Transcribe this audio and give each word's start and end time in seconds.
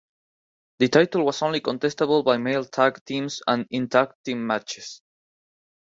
The 0.79 0.87
title 0.87 1.23
was 1.27 1.43
only 1.43 1.61
contestable 1.61 2.25
by 2.25 2.37
male 2.37 2.65
tag 2.65 3.05
teams 3.05 3.39
and 3.45 3.67
in 3.69 3.87
tag 3.87 4.11
team 4.25 4.47
matches. 4.47 4.99